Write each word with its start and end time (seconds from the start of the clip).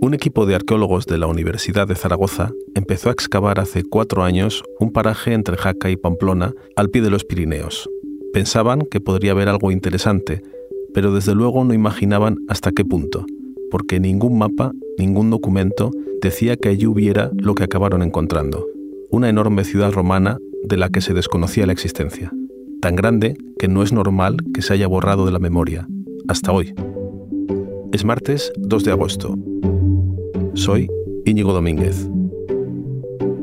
Un 0.00 0.14
equipo 0.14 0.46
de 0.46 0.54
arqueólogos 0.54 1.06
de 1.06 1.18
la 1.18 1.26
Universidad 1.26 1.88
de 1.88 1.96
Zaragoza 1.96 2.52
empezó 2.76 3.08
a 3.08 3.12
excavar 3.12 3.58
hace 3.58 3.82
cuatro 3.82 4.22
años 4.22 4.62
un 4.78 4.92
paraje 4.92 5.32
entre 5.32 5.56
Jaca 5.56 5.90
y 5.90 5.96
Pamplona 5.96 6.54
al 6.76 6.88
pie 6.88 7.02
de 7.02 7.10
los 7.10 7.24
Pirineos. 7.24 7.90
Pensaban 8.32 8.82
que 8.88 9.00
podría 9.00 9.32
haber 9.32 9.48
algo 9.48 9.72
interesante, 9.72 10.40
pero 10.94 11.12
desde 11.12 11.34
luego 11.34 11.64
no 11.64 11.74
imaginaban 11.74 12.36
hasta 12.48 12.70
qué 12.70 12.84
punto, 12.84 13.26
porque 13.72 13.98
ningún 13.98 14.38
mapa, 14.38 14.70
ningún 14.98 15.30
documento 15.30 15.90
decía 16.22 16.56
que 16.56 16.68
allí 16.68 16.86
hubiera 16.86 17.32
lo 17.34 17.56
que 17.56 17.64
acabaron 17.64 18.02
encontrando, 18.02 18.66
una 19.10 19.28
enorme 19.28 19.64
ciudad 19.64 19.90
romana 19.90 20.38
de 20.62 20.76
la 20.76 20.90
que 20.90 21.00
se 21.00 21.12
desconocía 21.12 21.66
la 21.66 21.72
existencia, 21.72 22.30
tan 22.80 22.94
grande 22.94 23.36
que 23.58 23.66
no 23.66 23.82
es 23.82 23.92
normal 23.92 24.36
que 24.54 24.62
se 24.62 24.74
haya 24.74 24.86
borrado 24.86 25.26
de 25.26 25.32
la 25.32 25.40
memoria, 25.40 25.88
hasta 26.28 26.52
hoy. 26.52 26.72
Es 27.92 28.04
martes 28.04 28.52
2 28.58 28.84
de 28.84 28.90
agosto. 28.92 29.34
Soy 30.58 30.90
Íñigo 31.24 31.52
Domínguez. 31.52 32.08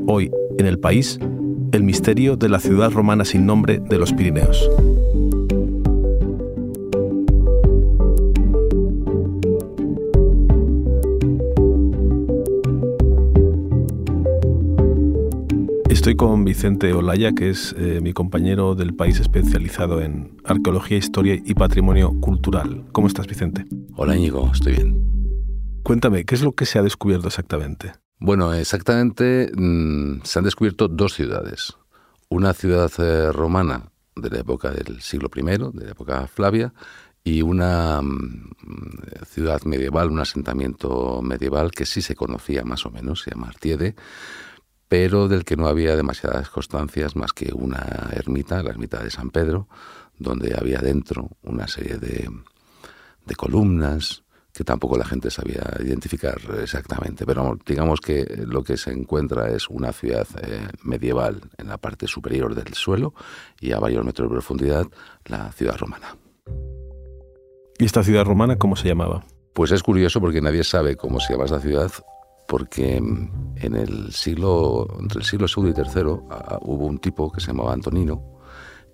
Hoy, 0.06 0.30
en 0.58 0.66
el 0.66 0.78
país, 0.78 1.18
el 1.72 1.82
misterio 1.82 2.36
de 2.36 2.50
la 2.50 2.60
ciudad 2.60 2.90
romana 2.90 3.24
sin 3.24 3.46
nombre 3.46 3.80
de 3.80 3.96
los 3.96 4.12
Pirineos. 4.12 4.68
Estoy 15.88 16.16
con 16.16 16.44
Vicente 16.44 16.92
Olaya, 16.92 17.32
que 17.32 17.48
es 17.48 17.74
eh, 17.78 18.00
mi 18.02 18.12
compañero 18.12 18.74
del 18.74 18.94
país 18.94 19.20
especializado 19.20 20.02
en 20.02 20.36
arqueología, 20.44 20.98
historia 20.98 21.40
y 21.42 21.54
patrimonio 21.54 22.12
cultural. 22.20 22.84
¿Cómo 22.92 23.06
estás, 23.06 23.26
Vicente? 23.26 23.64
Hola, 23.94 24.16
Íñigo, 24.16 24.50
estoy 24.52 24.74
bien. 24.74 25.15
Cuéntame, 25.86 26.24
¿qué 26.24 26.34
es 26.34 26.42
lo 26.42 26.50
que 26.50 26.66
se 26.66 26.80
ha 26.80 26.82
descubierto 26.82 27.28
exactamente? 27.28 27.92
Bueno, 28.18 28.52
exactamente 28.52 29.52
mm, 29.56 30.22
se 30.24 30.40
han 30.40 30.44
descubierto 30.44 30.88
dos 30.88 31.14
ciudades. 31.14 31.76
Una 32.28 32.54
ciudad 32.54 32.90
eh, 32.98 33.30
romana 33.30 33.92
de 34.16 34.30
la 34.30 34.40
época 34.40 34.72
del 34.72 35.00
siglo 35.00 35.30
I, 35.32 35.42
de 35.42 35.84
la 35.84 35.92
época 35.92 36.26
Flavia, 36.26 36.74
y 37.22 37.42
una 37.42 38.02
mm, 38.02 38.50
ciudad 39.26 39.62
medieval, 39.62 40.10
un 40.10 40.18
asentamiento 40.18 41.22
medieval 41.22 41.70
que 41.70 41.86
sí 41.86 42.02
se 42.02 42.16
conocía 42.16 42.64
más 42.64 42.84
o 42.84 42.90
menos, 42.90 43.22
se 43.22 43.30
llama 43.30 43.46
Artiede, 43.46 43.94
pero 44.88 45.28
del 45.28 45.44
que 45.44 45.54
no 45.54 45.68
había 45.68 45.94
demasiadas 45.94 46.50
constancias 46.50 47.14
más 47.14 47.32
que 47.32 47.52
una 47.54 48.10
ermita, 48.10 48.60
la 48.64 48.70
ermita 48.70 49.04
de 49.04 49.12
San 49.12 49.30
Pedro, 49.30 49.68
donde 50.18 50.56
había 50.58 50.80
dentro 50.80 51.30
una 51.44 51.68
serie 51.68 51.98
de, 51.98 52.28
de 53.24 53.34
columnas, 53.36 54.24
que 54.56 54.64
tampoco 54.64 54.96
la 54.96 55.04
gente 55.04 55.30
sabía 55.30 55.62
identificar 55.80 56.38
exactamente, 56.62 57.26
pero 57.26 57.58
digamos 57.66 58.00
que 58.00 58.24
lo 58.46 58.64
que 58.64 58.78
se 58.78 58.90
encuentra 58.90 59.50
es 59.50 59.68
una 59.68 59.92
ciudad 59.92 60.26
eh, 60.40 60.66
medieval 60.82 61.42
en 61.58 61.68
la 61.68 61.76
parte 61.76 62.06
superior 62.06 62.54
del 62.54 62.72
suelo 62.72 63.12
y 63.60 63.72
a 63.72 63.78
varios 63.78 64.02
metros 64.02 64.30
de 64.30 64.34
profundidad 64.34 64.86
la 65.26 65.52
ciudad 65.52 65.76
romana. 65.76 66.16
¿Y 67.78 67.84
esta 67.84 68.02
ciudad 68.02 68.24
romana 68.24 68.56
cómo 68.56 68.76
se 68.76 68.88
llamaba? 68.88 69.26
Pues 69.52 69.72
es 69.72 69.82
curioso 69.82 70.22
porque 70.22 70.40
nadie 70.40 70.64
sabe 70.64 70.96
cómo 70.96 71.20
se 71.20 71.34
llama 71.34 71.44
esta 71.44 71.60
ciudad 71.60 71.92
porque 72.48 72.96
en 72.96 73.74
el 73.74 74.10
siglo 74.12 74.88
entre 74.98 75.18
el 75.18 75.26
siglo 75.26 75.48
II 75.54 75.74
y 75.76 75.78
III 75.78 76.02
hubo 76.62 76.86
un 76.86 76.98
tipo 76.98 77.30
que 77.30 77.40
se 77.40 77.48
llamaba 77.48 77.74
Antonino 77.74 78.40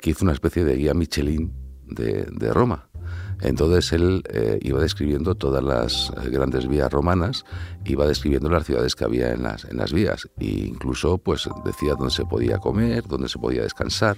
que 0.01 0.11
hizo 0.11 0.25
una 0.25 0.33
especie 0.33 0.65
de 0.65 0.75
guía 0.75 0.95
Michelin 0.95 1.53
de, 1.87 2.27
de 2.33 2.53
Roma 2.53 2.89
entonces 3.43 3.93
él 3.93 4.23
eh, 4.31 4.59
iba 4.63 4.81
describiendo 4.81 5.35
todas 5.35 5.63
las 5.63 6.13
eh, 6.23 6.31
grandes 6.31 6.69
vías 6.69 6.91
romanas, 6.91 7.45
iba 7.85 8.07
describiendo 8.07 8.49
las 8.49 8.65
ciudades 8.65 8.95
que 8.95 9.05
había 9.05 9.33
en 9.33 9.43
las, 9.43 9.65
en 9.65 9.77
las 9.77 9.93
vías 9.93 10.29
e 10.39 10.69
incluso 10.69 11.19
pues 11.19 11.49
decía 11.65 11.95
dónde 11.95 12.15
se 12.15 12.25
podía 12.25 12.59
comer, 12.59 13.05
dónde 13.07 13.29
se 13.29 13.39
podía 13.39 13.63
descansar. 13.63 14.17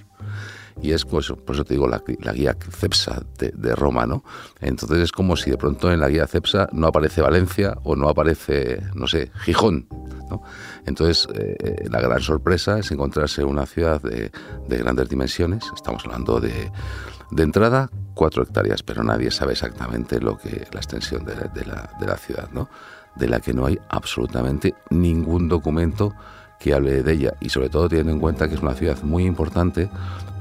Y 0.81 0.91
es 0.91 1.05
pues, 1.05 1.31
por 1.31 1.55
eso 1.55 1.63
te 1.63 1.73
digo 1.73 1.87
la, 1.87 2.01
guía 2.33 2.55
Cepsa 2.69 3.23
de, 3.37 3.75
Roma, 3.75 4.05
¿no? 4.05 4.25
Entonces 4.59 4.99
es 4.99 5.11
como 5.13 5.37
si 5.37 5.49
de 5.49 5.57
pronto 5.57 5.89
en 5.89 6.01
la 6.01 6.09
guía 6.09 6.27
Cepsa 6.27 6.67
no 6.73 6.87
aparece 6.87 7.21
Valencia 7.21 7.77
o 7.83 7.95
no 7.95 8.09
aparece, 8.09 8.81
no 8.93 9.07
sé, 9.07 9.31
Gijón, 9.45 9.87
¿no? 10.29 10.43
Entonces 10.85 11.29
eh, 11.33 11.85
la 11.89 12.01
gran 12.01 12.19
sorpresa 12.19 12.77
es 12.77 12.91
encontrarse 12.91 13.45
una 13.45 13.65
ciudad 13.65 14.01
de, 14.01 14.31
de 14.67 14.77
grandes 14.77 15.07
dimensiones, 15.07 15.63
estamos 15.73 16.03
hablando 16.03 16.41
de 16.41 16.69
de 17.31 17.43
entrada, 17.43 17.89
cuatro 18.15 18.41
hectáreas, 18.41 18.81
pero 18.81 19.03
nadie 19.03 19.29
sabe 19.29 19.51
exactamente 19.51 20.19
lo 20.19 20.37
que 20.37 20.67
la 20.71 20.79
extensión 20.79 21.25
de, 21.25 21.35
la, 21.35 22.17
ciudad, 22.17 22.49
¿no? 22.51 22.69
de 23.15 23.27
la 23.27 23.39
que 23.39 23.53
no 23.53 23.67
hay 23.67 23.79
absolutamente 23.89 24.73
ningún 24.89 25.47
documento 25.47 26.15
que 26.59 26.73
hable 26.73 27.03
de 27.03 27.13
ella 27.13 27.33
y 27.41 27.49
sobre 27.49 27.69
todo 27.69 27.89
teniendo 27.89 28.13
en 28.13 28.19
cuenta 28.19 28.47
que 28.47 28.55
es 28.55 28.61
una 28.61 28.73
ciudad 28.73 28.97
muy 29.03 29.25
importante 29.25 29.89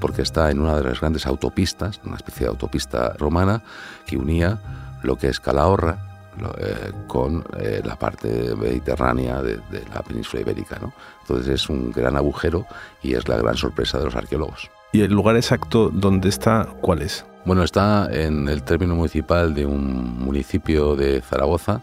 porque 0.01 0.23
está 0.23 0.51
en 0.51 0.61
una 0.61 0.77
de 0.77 0.85
las 0.85 1.01
grandes 1.01 1.27
autopistas, 1.27 2.01
una 2.05 2.17
especie 2.17 2.47
de 2.47 2.51
autopista 2.51 3.15
romana 3.19 3.63
que 4.07 4.17
unía 4.17 4.61
lo 5.03 5.17
que 5.17 5.29
es 5.29 5.41
Calahorra 5.41 6.15
eh, 6.59 6.93
con 7.07 7.45
eh, 7.59 7.83
la 7.85 7.97
parte 7.97 8.55
mediterránea 8.57 9.43
de, 9.43 9.57
de, 9.71 9.85
la 9.93 10.03
península 10.03 10.43
ibérica. 10.43 10.79
¿no? 10.81 10.93
Entonces 11.23 11.49
es 11.49 11.69
un 11.69 11.93
gran 11.93 12.17
agujero 12.17 12.67
y 13.03 13.15
es 13.15 13.29
la 13.29 13.37
gran 13.37 13.57
sorpresa 13.57 13.99
de 13.99 14.07
los 14.07 14.15
arqueólogos. 14.15 14.71
¿Y 14.93 15.03
el 15.03 15.13
lugar 15.13 15.37
exacto 15.37 15.91
donde 15.91 16.29
está, 16.29 16.69
cuál 16.81 17.03
es? 17.03 17.25
Bueno, 17.45 17.63
está 17.63 18.09
en 18.11 18.49
el 18.49 18.63
término 18.63 18.95
municipal 18.95 19.55
de 19.55 19.67
un 19.67 20.19
municipio 20.19 20.97
de 20.97 21.21
Zaragoza 21.21 21.83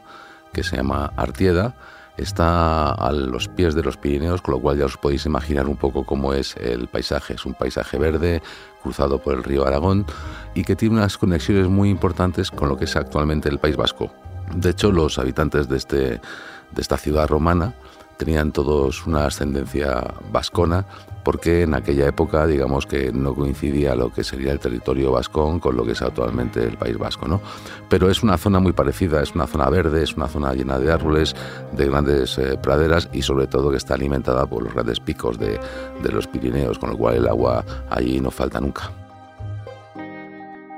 que 0.51 0.63
se 0.63 0.75
llama 0.75 1.13
Artieda. 1.15 1.75
Está 2.17 2.91
a 2.91 3.11
los 3.11 3.47
pies 3.47 3.75
de 3.75 3.83
los 3.83 3.95
Pirineos, 3.95 4.41
con 4.41 4.55
lo 4.55 4.59
cual 4.59 4.79
ya 4.79 4.85
os 4.85 4.97
podéis 4.97 5.27
imaginar 5.27 5.67
un 5.67 5.77
poco 5.77 6.03
cómo 6.03 6.33
es 6.33 6.55
el 6.57 6.87
paisaje. 6.87 7.35
Es 7.35 7.45
un 7.45 7.53
paisaje 7.53 7.99
verde 7.99 8.41
cruzado 8.81 9.19
por 9.19 9.35
el 9.35 9.43
río 9.43 9.67
Aragón 9.67 10.07
y 10.55 10.63
que 10.63 10.75
tiene 10.75 10.95
unas 10.95 11.19
conexiones 11.19 11.67
muy 11.67 11.91
importantes 11.91 12.49
con 12.49 12.67
lo 12.67 12.75
que 12.75 12.85
es 12.85 12.95
actualmente 12.95 13.47
el 13.47 13.59
País 13.59 13.77
Vasco. 13.77 14.11
De 14.55 14.71
hecho, 14.71 14.91
los 14.91 15.19
habitantes 15.19 15.69
de, 15.69 15.77
este, 15.77 15.97
de 15.97 16.81
esta 16.81 16.97
ciudad 16.97 17.27
romana 17.27 17.75
tenían 18.21 18.51
todos 18.51 19.07
una 19.07 19.25
ascendencia 19.25 20.13
vascona 20.31 20.85
porque 21.23 21.63
en 21.63 21.73
aquella 21.73 22.07
época 22.07 22.45
digamos 22.45 22.85
que 22.85 23.11
no 23.11 23.33
coincidía 23.33 23.95
lo 23.95 24.13
que 24.13 24.23
sería 24.23 24.51
el 24.51 24.59
territorio 24.59 25.11
vascón 25.11 25.59
con 25.59 25.75
lo 25.75 25.83
que 25.83 25.93
es 25.93 26.03
actualmente 26.03 26.63
el 26.63 26.77
País 26.77 26.99
Vasco, 26.99 27.27
¿no? 27.27 27.41
Pero 27.89 28.11
es 28.11 28.21
una 28.21 28.37
zona 28.37 28.59
muy 28.59 28.73
parecida, 28.73 29.23
es 29.23 29.33
una 29.33 29.47
zona 29.47 29.71
verde, 29.71 30.03
es 30.03 30.15
una 30.15 30.27
zona 30.27 30.53
llena 30.53 30.77
de 30.77 30.91
árboles, 30.91 31.35
de 31.71 31.87
grandes 31.87 32.37
eh, 32.37 32.59
praderas 32.61 33.09
y 33.11 33.23
sobre 33.23 33.47
todo 33.47 33.71
que 33.71 33.77
está 33.77 33.95
alimentada 33.95 34.45
por 34.45 34.61
los 34.61 34.73
grandes 34.75 34.99
picos 34.99 35.39
de, 35.39 35.59
los 36.03 36.27
Pirineos, 36.27 36.77
con 36.77 36.91
lo 36.91 36.97
cual 36.99 37.15
el 37.15 37.27
agua 37.27 37.65
allí 37.89 38.19
no 38.21 38.29
falta 38.29 38.61
nunca. 38.61 38.91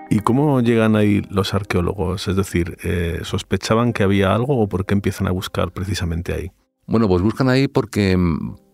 ¿Y 0.09 0.19
cómo 0.19 0.61
llegan 0.61 0.95
ahí 0.95 1.23
los 1.29 1.53
arqueólogos? 1.53 2.29
Es 2.29 2.37
decir, 2.37 2.77
eh, 2.83 3.19
¿sospechaban 3.23 3.91
que 3.91 4.03
había 4.03 4.33
algo 4.33 4.61
o 4.61 4.69
por 4.69 4.85
qué 4.85 4.93
empiezan 4.93 5.27
a 5.27 5.31
buscar 5.31 5.71
precisamente 5.71 6.33
ahí? 6.33 6.51
Bueno, 6.85 7.07
pues 7.07 7.21
buscan 7.21 7.49
ahí 7.49 7.67
porque 7.67 8.17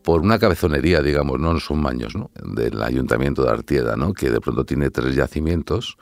por 0.03 0.21
una 0.21 0.39
cabezonería, 0.39 1.01
digamos, 1.01 1.39
no 1.39 1.59
son 1.59 1.81
maños, 1.81 2.15
¿no? 2.15 2.31
del 2.43 2.81
ayuntamiento 2.81 3.43
de 3.43 3.51
Artieda, 3.51 3.95
¿no? 3.95 4.13
que 4.13 4.29
de 4.31 4.41
pronto 4.41 4.65
tiene 4.65 4.89
tres 4.89 5.15
yacimientos 5.15 5.97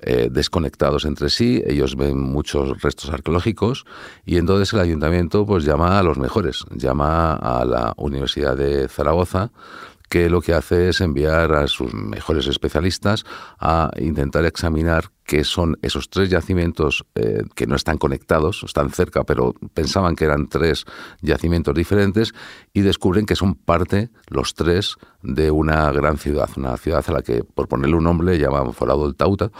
eh, 0.00 0.28
desconectados 0.30 1.04
entre 1.04 1.30
sí, 1.30 1.62
ellos 1.66 1.96
ven 1.96 2.18
muchos 2.18 2.82
restos 2.82 3.10
arqueológicos 3.10 3.86
y 4.26 4.36
entonces 4.36 4.72
el 4.74 4.80
ayuntamiento 4.80 5.46
pues 5.46 5.64
llama 5.64 5.98
a 5.98 6.02
los 6.02 6.18
mejores, 6.18 6.64
llama 6.74 7.34
a 7.34 7.64
la 7.64 7.94
Universidad 7.96 8.56
de 8.56 8.88
Zaragoza 8.88 9.50
que 10.14 10.30
lo 10.30 10.40
que 10.40 10.54
hace 10.54 10.90
es 10.90 11.00
enviar 11.00 11.52
a 11.54 11.66
sus 11.66 11.92
mejores 11.92 12.46
especialistas 12.46 13.24
a 13.58 13.90
intentar 13.98 14.44
examinar 14.44 15.10
qué 15.24 15.42
son 15.42 15.76
esos 15.82 16.08
tres 16.08 16.30
yacimientos 16.30 17.04
eh, 17.16 17.42
que 17.56 17.66
no 17.66 17.74
están 17.74 17.98
conectados, 17.98 18.62
están 18.62 18.90
cerca, 18.90 19.24
pero 19.24 19.54
pensaban 19.74 20.14
que 20.14 20.26
eran 20.26 20.46
tres 20.46 20.84
yacimientos 21.20 21.74
diferentes 21.74 22.32
y 22.72 22.82
descubren 22.82 23.26
que 23.26 23.34
son 23.34 23.56
parte, 23.56 24.10
los 24.28 24.54
tres, 24.54 24.94
de 25.24 25.50
una 25.50 25.90
gran 25.90 26.16
ciudad, 26.16 26.48
una 26.56 26.76
ciudad 26.76 27.04
a 27.08 27.12
la 27.12 27.22
que, 27.22 27.42
por 27.42 27.66
ponerle 27.66 27.96
un 27.96 28.04
nombre, 28.04 28.38
llaman 28.38 28.72
Forado 28.72 29.06
del 29.06 29.16
Tauta, 29.16 29.50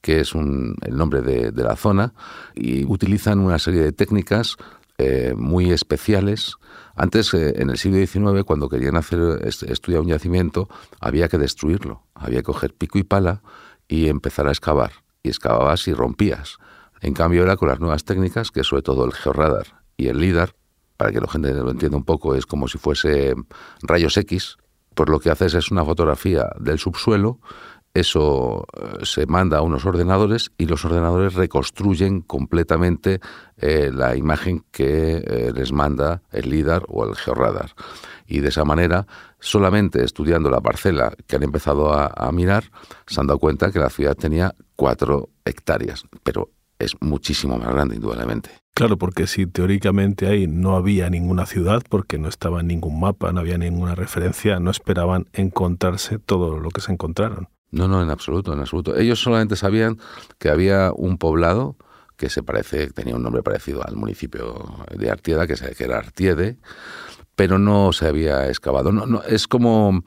que 0.00 0.20
es 0.20 0.34
un, 0.34 0.76
el 0.86 0.96
nombre 0.96 1.20
de, 1.20 1.52
la 1.52 1.76
zona, 1.76 2.14
y 2.54 2.84
utilizan 2.86 3.40
una 3.40 3.58
serie 3.58 3.82
de 3.82 3.92
técnicas 3.92 4.56
eh, 4.98 5.34
muy 5.36 5.70
especiales 5.70 6.56
antes, 6.98 7.32
eh, 7.32 7.54
en 7.56 7.70
el 7.70 7.78
siglo 7.78 8.04
XIX, 8.04 8.42
cuando 8.42 8.68
querían 8.68 8.96
hacer 8.96 9.20
estudiar 9.44 10.00
un 10.00 10.08
yacimiento, 10.08 10.68
había 10.98 11.28
que 11.28 11.38
destruirlo, 11.38 12.02
había 12.12 12.38
que 12.40 12.44
coger 12.44 12.74
pico 12.74 12.98
y 12.98 13.04
pala 13.04 13.40
y 13.86 14.08
empezar 14.08 14.48
a 14.48 14.50
excavar. 14.50 14.90
Y 15.22 15.28
excavabas 15.28 15.86
y 15.86 15.94
rompías. 15.94 16.58
En 17.00 17.14
cambio, 17.14 17.42
ahora 17.42 17.56
con 17.56 17.68
las 17.68 17.78
nuevas 17.78 18.04
técnicas, 18.04 18.50
que 18.50 18.64
sobre 18.64 18.82
todo 18.82 19.04
el 19.04 19.12
georradar 19.12 19.84
y 19.96 20.08
el 20.08 20.18
LIDAR, 20.18 20.56
para 20.96 21.12
que 21.12 21.20
la 21.20 21.28
gente 21.28 21.54
lo 21.54 21.70
entienda 21.70 21.96
un 21.96 22.04
poco, 22.04 22.34
es 22.34 22.46
como 22.46 22.66
si 22.66 22.78
fuese 22.78 23.36
rayos 23.82 24.16
X, 24.16 24.56
pues 24.94 25.08
lo 25.08 25.20
que 25.20 25.30
haces 25.30 25.54
es 25.54 25.70
una 25.70 25.84
fotografía 25.84 26.50
del 26.58 26.80
subsuelo 26.80 27.38
eso 28.00 28.66
eh, 28.76 29.04
se 29.04 29.26
manda 29.26 29.58
a 29.58 29.62
unos 29.62 29.84
ordenadores 29.84 30.50
y 30.58 30.66
los 30.66 30.84
ordenadores 30.84 31.34
reconstruyen 31.34 32.20
completamente 32.20 33.20
eh, 33.56 33.90
la 33.92 34.16
imagen 34.16 34.64
que 34.70 35.16
eh, 35.16 35.52
les 35.54 35.72
manda 35.72 36.22
el 36.32 36.50
LIDAR 36.50 36.84
o 36.88 37.06
el 37.06 37.14
georradar. 37.16 37.72
Y 38.26 38.40
de 38.40 38.48
esa 38.48 38.64
manera, 38.64 39.06
solamente 39.38 40.04
estudiando 40.04 40.50
la 40.50 40.60
parcela 40.60 41.12
que 41.26 41.36
han 41.36 41.42
empezado 41.42 41.92
a, 41.92 42.12
a 42.14 42.30
mirar, 42.32 42.64
se 43.06 43.20
han 43.20 43.26
dado 43.26 43.38
cuenta 43.38 43.72
que 43.72 43.78
la 43.78 43.90
ciudad 43.90 44.16
tenía 44.16 44.54
cuatro 44.76 45.30
hectáreas, 45.44 46.04
pero 46.22 46.50
es 46.78 46.94
muchísimo 47.00 47.58
más 47.58 47.72
grande, 47.72 47.96
indudablemente. 47.96 48.50
Claro, 48.74 48.96
porque 48.96 49.26
si 49.26 49.46
teóricamente 49.46 50.28
ahí 50.28 50.46
no 50.46 50.76
había 50.76 51.10
ninguna 51.10 51.46
ciudad, 51.46 51.82
porque 51.88 52.18
no 52.18 52.28
estaba 52.28 52.60
en 52.60 52.68
ningún 52.68 53.00
mapa, 53.00 53.32
no 53.32 53.40
había 53.40 53.58
ninguna 53.58 53.96
referencia, 53.96 54.60
no 54.60 54.70
esperaban 54.70 55.26
encontrarse 55.32 56.20
todo 56.20 56.60
lo 56.60 56.70
que 56.70 56.80
se 56.80 56.92
encontraron. 56.92 57.48
No, 57.70 57.88
no, 57.88 58.02
en 58.02 58.10
absoluto, 58.10 58.52
en 58.52 58.60
absoluto. 58.60 58.96
Ellos 58.96 59.20
solamente 59.20 59.56
sabían 59.56 59.98
que 60.38 60.48
había 60.48 60.92
un 60.94 61.18
poblado 61.18 61.76
que 62.16 62.30
se 62.30 62.42
parece, 62.42 62.90
tenía 62.90 63.14
un 63.14 63.22
nombre 63.22 63.42
parecido 63.42 63.86
al 63.86 63.94
municipio 63.94 64.84
de 64.96 65.10
Artieda, 65.10 65.46
que 65.46 65.54
era 65.84 65.98
Artiede, 65.98 66.58
pero 67.38 67.60
no 67.60 67.92
se 67.92 68.08
había 68.08 68.48
excavado. 68.48 68.90
No, 68.90 69.06
no, 69.06 69.22
es 69.22 69.46
como 69.46 70.02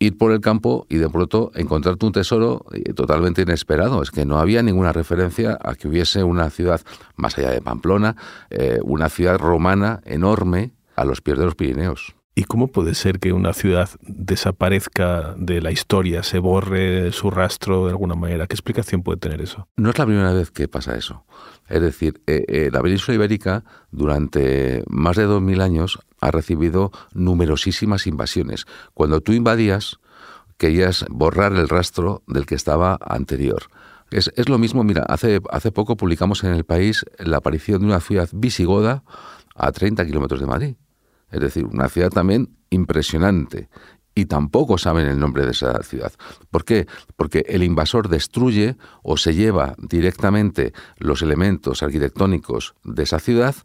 ir 0.00 0.18
por 0.18 0.32
el 0.32 0.40
campo 0.40 0.86
y 0.88 0.96
de 0.96 1.08
pronto 1.08 1.52
encontrarte 1.54 2.04
un 2.04 2.10
tesoro 2.10 2.66
eh, 2.72 2.92
totalmente 2.94 3.42
inesperado. 3.42 4.02
Es 4.02 4.10
que 4.10 4.24
no 4.24 4.38
había 4.40 4.60
ninguna 4.60 4.92
referencia 4.92 5.56
a 5.62 5.76
que 5.76 5.86
hubiese 5.86 6.24
una 6.24 6.50
ciudad 6.50 6.80
más 7.14 7.38
allá 7.38 7.50
de 7.50 7.62
Pamplona, 7.62 8.16
eh, 8.50 8.80
una 8.82 9.08
ciudad 9.08 9.38
romana 9.38 10.00
enorme 10.04 10.72
a 10.96 11.04
los 11.04 11.20
pies 11.20 11.38
de 11.38 11.44
los 11.44 11.54
Pirineos. 11.54 12.16
¿Y 12.36 12.44
cómo 12.44 12.66
puede 12.66 12.94
ser 12.94 13.20
que 13.20 13.32
una 13.32 13.52
ciudad 13.52 13.90
desaparezca 14.00 15.34
de 15.36 15.60
la 15.60 15.70
historia, 15.70 16.24
se 16.24 16.40
borre 16.40 17.12
su 17.12 17.30
rastro 17.30 17.84
de 17.84 17.92
alguna 17.92 18.16
manera? 18.16 18.48
¿Qué 18.48 18.54
explicación 18.54 19.04
puede 19.04 19.18
tener 19.18 19.40
eso? 19.40 19.68
No 19.76 19.90
es 19.90 19.98
la 19.98 20.04
primera 20.04 20.32
vez 20.32 20.50
que 20.50 20.66
pasa 20.66 20.96
eso. 20.96 21.24
Es 21.68 21.80
decir, 21.80 22.22
eh, 22.26 22.70
la 22.72 22.82
península 22.82 23.14
ibérica 23.14 23.62
durante 23.92 24.82
más 24.88 25.16
de 25.16 25.28
2.000 25.28 25.62
años 25.62 26.00
ha 26.20 26.32
recibido 26.32 26.90
numerosísimas 27.12 28.08
invasiones. 28.08 28.66
Cuando 28.94 29.20
tú 29.20 29.32
invadías, 29.32 30.00
querías 30.58 31.04
borrar 31.10 31.52
el 31.52 31.68
rastro 31.68 32.24
del 32.26 32.46
que 32.46 32.56
estaba 32.56 32.98
anterior. 33.00 33.64
Es, 34.10 34.48
lo 34.48 34.58
mismo, 34.58 34.82
mira, 34.84 35.02
hace, 35.02 35.40
hace 35.50 35.72
poco 35.72 35.96
publicamos 35.96 36.44
en 36.44 36.52
el 36.52 36.64
país 36.64 37.04
la 37.18 37.38
aparición 37.38 37.80
de 37.80 37.86
una 37.86 38.00
ciudad 38.00 38.28
visigoda 38.32 39.04
a 39.54 39.70
30 39.70 40.04
kilómetros 40.06 40.40
de 40.40 40.46
Madrid. 40.46 40.74
Es 41.34 41.40
decir, 41.40 41.66
una 41.66 41.88
ciudad 41.88 42.10
también 42.10 42.56
impresionante. 42.70 43.68
Y 44.14 44.26
tampoco 44.26 44.78
saben 44.78 45.08
el 45.08 45.18
nombre 45.18 45.44
de 45.44 45.50
esa 45.50 45.82
ciudad. 45.82 46.12
¿Por 46.52 46.64
qué? 46.64 46.86
Porque 47.16 47.44
el 47.48 47.64
invasor 47.64 48.08
destruye 48.08 48.76
o 49.02 49.16
se 49.16 49.34
lleva 49.34 49.74
directamente 49.78 50.72
los 50.98 51.22
elementos 51.22 51.82
arquitectónicos 51.82 52.76
de 52.84 53.02
esa 53.02 53.18
ciudad 53.18 53.56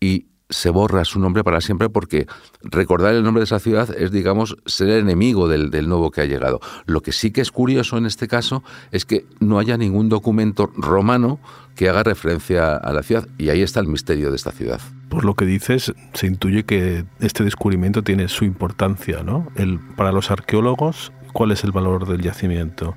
y 0.00 0.26
se 0.50 0.70
borra 0.70 1.04
su 1.04 1.18
nombre 1.18 1.42
para 1.42 1.60
siempre 1.60 1.88
porque 1.88 2.26
recordar 2.62 3.14
el 3.14 3.22
nombre 3.22 3.40
de 3.40 3.44
esa 3.44 3.58
ciudad 3.58 3.94
es, 3.96 4.10
digamos, 4.10 4.56
ser 4.66 4.90
enemigo 4.90 5.48
del, 5.48 5.70
del, 5.70 5.88
nuevo 5.88 6.10
que 6.10 6.20
ha 6.20 6.26
llegado. 6.26 6.60
Lo 6.86 7.00
que 7.00 7.12
sí 7.12 7.30
que 7.30 7.40
es 7.40 7.50
curioso 7.50 7.96
en 7.96 8.06
este 8.06 8.28
caso 8.28 8.62
es 8.90 9.04
que 9.04 9.26
no 9.40 9.58
haya 9.58 9.76
ningún 9.76 10.08
documento 10.08 10.70
romano 10.76 11.40
que 11.74 11.88
haga 11.88 12.02
referencia 12.02 12.76
a 12.76 12.92
la 12.92 13.02
ciudad 13.02 13.26
y 13.38 13.48
ahí 13.48 13.62
está 13.62 13.80
el 13.80 13.88
misterio 13.88 14.30
de 14.30 14.36
esta 14.36 14.52
ciudad. 14.52 14.80
Por 15.08 15.24
lo 15.24 15.34
que 15.34 15.44
dices, 15.44 15.92
se 16.12 16.26
intuye 16.26 16.64
que 16.64 17.04
este 17.20 17.44
descubrimiento 17.44 18.02
tiene 18.02 18.28
su 18.28 18.44
importancia, 18.44 19.22
¿no? 19.22 19.48
El, 19.54 19.78
para 19.96 20.12
los 20.12 20.30
arqueólogos, 20.30 21.12
¿cuál 21.32 21.52
es 21.52 21.64
el 21.64 21.72
valor 21.72 22.06
del 22.06 22.20
yacimiento? 22.20 22.94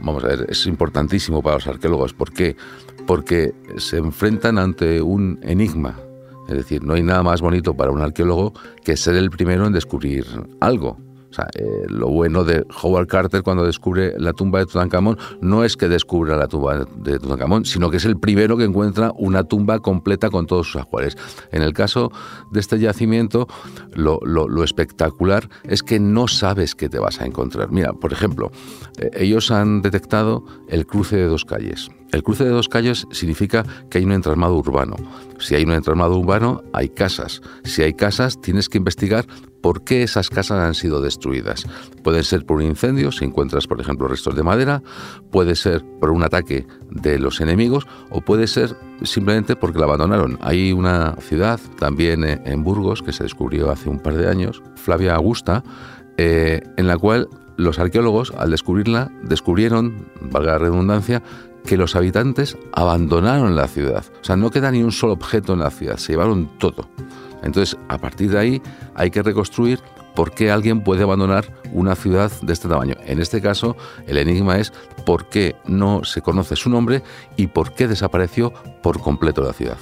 Vamos 0.00 0.24
a 0.24 0.28
ver, 0.28 0.46
es 0.48 0.66
importantísimo 0.66 1.42
para 1.42 1.56
los 1.56 1.66
arqueólogos. 1.66 2.12
¿Por 2.12 2.32
qué? 2.32 2.56
Porque 3.06 3.52
se 3.76 3.98
enfrentan 3.98 4.58
ante 4.58 5.00
un 5.00 5.38
enigma 5.42 5.96
es 6.48 6.56
decir, 6.56 6.82
no 6.82 6.94
hay 6.94 7.02
nada 7.02 7.22
más 7.22 7.40
bonito 7.40 7.74
para 7.74 7.90
un 7.90 8.00
arqueólogo 8.00 8.52
que 8.84 8.96
ser 8.96 9.16
el 9.16 9.30
primero 9.30 9.66
en 9.66 9.72
descubrir 9.72 10.26
algo. 10.60 10.98
Eh, 11.54 11.86
lo 11.88 12.08
bueno 12.08 12.44
de 12.44 12.64
Howard 12.82 13.06
Carter 13.06 13.42
cuando 13.42 13.64
descubre 13.64 14.14
la 14.18 14.32
tumba 14.32 14.58
de 14.58 14.66
Tutankamón 14.66 15.18
no 15.40 15.64
es 15.64 15.76
que 15.76 15.88
descubra 15.88 16.36
la 16.36 16.48
tumba 16.48 16.84
de 16.96 17.18
Tutankamón, 17.18 17.64
sino 17.64 17.90
que 17.90 17.96
es 17.96 18.04
el 18.04 18.18
primero 18.18 18.56
que 18.56 18.64
encuentra 18.64 19.12
una 19.16 19.44
tumba 19.44 19.78
completa 19.80 20.30
con 20.30 20.46
todos 20.46 20.70
sus 20.70 20.82
ajuares. 20.82 21.16
En 21.50 21.62
el 21.62 21.72
caso 21.72 22.12
de 22.50 22.60
este 22.60 22.78
yacimiento, 22.78 23.48
lo, 23.94 24.20
espectacular 24.62 25.48
es 25.64 25.82
que 25.82 25.98
no 25.98 26.28
sabes 26.28 26.74
qué 26.74 26.88
te 26.88 26.98
vas 26.98 27.20
a 27.20 27.26
encontrar. 27.26 27.70
Mira, 27.70 27.92
por 27.92 28.12
ejemplo, 28.12 28.50
eh, 28.98 29.10
ellos 29.14 29.50
han 29.50 29.82
detectado 29.82 30.44
el 30.68 30.86
cruce 30.86 31.16
de 31.16 31.26
dos 31.26 31.44
calles. 31.44 31.90
El 32.12 32.22
cruce 32.22 32.44
de 32.44 32.50
dos 32.50 32.68
calles 32.68 33.06
significa 33.10 33.64
que 33.90 33.98
hay 33.98 34.04
un 34.04 34.12
entramado 34.12 34.56
urbano. 34.56 34.96
Si 35.38 35.54
hay 35.54 35.64
un 35.64 35.72
entramado 35.72 36.18
urbano, 36.18 36.62
hay 36.74 36.90
casas. 36.90 37.40
Si 37.64 37.82
hay 37.82 37.94
casas, 37.94 38.38
tienes 38.40 38.68
que 38.68 38.76
investigar 38.78 39.26
por 39.62 39.82
qué 39.82 40.02
esas 40.02 40.28
casas 40.28 40.58
han 40.58 40.74
sido 40.74 41.00
destruidas. 41.00 41.66
Puede 42.04 42.22
ser 42.22 42.44
por 42.44 42.58
un 42.58 42.64
incendio, 42.64 43.12
si 43.12 43.24
encuentras, 43.24 43.66
por 43.66 43.80
ejemplo, 43.80 44.08
restos 44.08 44.36
de 44.36 44.42
madera, 44.42 44.82
puede 45.30 45.56
ser 45.56 45.84
por 46.00 46.10
un 46.10 46.22
ataque 46.22 46.66
de 46.90 47.18
los 47.18 47.40
enemigos 47.40 47.86
o 48.10 48.20
puede 48.20 48.46
ser 48.46 48.76
simplemente 49.04 49.56
porque 49.56 49.78
la 49.78 49.86
abandonaron. 49.86 50.38
Hay 50.42 50.72
una 50.72 51.16
ciudad 51.20 51.58
también 51.78 52.24
eh, 52.24 52.42
en 52.44 52.62
Burgos 52.62 53.02
que 53.02 53.12
se 53.12 53.22
descubrió 53.22 53.70
hace 53.70 53.88
un 53.88 54.00
par 54.00 54.14
de 54.14 54.28
años, 54.28 54.62
Flavia 54.76 55.14
Augusta, 55.14 55.64
eh, 56.18 56.60
en 56.76 56.88
la 56.88 56.98
cual 56.98 57.28
los 57.56 57.78
arqueólogos, 57.78 58.32
al 58.36 58.50
descubrirla, 58.50 59.10
descubrieron, 59.22 60.08
valga 60.20 60.52
la 60.52 60.58
redundancia, 60.58 61.22
que 61.64 61.76
los 61.76 61.96
habitantes 61.96 62.56
abandonaron 62.72 63.56
la 63.56 63.68
ciudad. 63.68 64.04
O 64.20 64.24
sea, 64.24 64.36
no 64.36 64.50
queda 64.50 64.70
ni 64.70 64.82
un 64.82 64.92
solo 64.92 65.12
objeto 65.14 65.52
en 65.54 65.60
la 65.60 65.70
ciudad, 65.70 65.96
se 65.96 66.12
llevaron 66.12 66.50
todo. 66.58 66.88
Entonces, 67.42 67.78
a 67.88 67.98
partir 67.98 68.30
de 68.30 68.38
ahí 68.38 68.62
hay 68.94 69.10
que 69.10 69.22
reconstruir 69.22 69.80
por 70.14 70.32
qué 70.32 70.50
alguien 70.50 70.82
puede 70.82 71.02
abandonar 71.02 71.46
una 71.72 71.94
ciudad 71.94 72.30
de 72.42 72.52
este 72.52 72.68
tamaño. 72.68 72.94
En 73.06 73.20
este 73.20 73.40
caso, 73.40 73.76
el 74.06 74.18
enigma 74.18 74.58
es 74.58 74.72
por 75.06 75.26
qué 75.26 75.56
no 75.66 76.04
se 76.04 76.20
conoce 76.20 76.56
su 76.56 76.70
nombre 76.70 77.02
y 77.36 77.48
por 77.48 77.72
qué 77.74 77.88
desapareció 77.88 78.52
por 78.82 79.00
completo 79.00 79.42
la 79.42 79.52
ciudad. 79.52 79.78